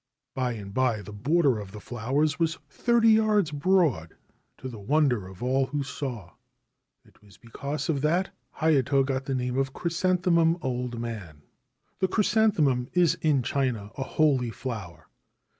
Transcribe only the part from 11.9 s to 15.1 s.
The chrysanthemum is in China a holy flower.